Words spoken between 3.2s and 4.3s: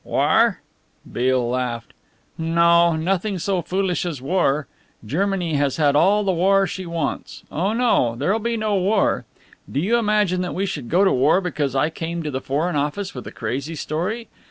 so foolish as